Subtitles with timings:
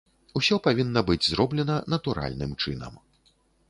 [0.39, 2.93] Усё павінна быць зроблена натуральным чынам.